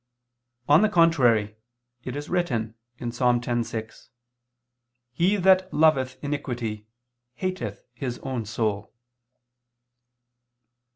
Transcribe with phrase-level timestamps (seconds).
[0.67, 1.57] On the contrary,
[2.05, 3.19] It is written (Ps.
[3.19, 4.09] 10:6):
[5.11, 6.87] "He that loveth iniquity,
[7.35, 8.95] hateth his own soul."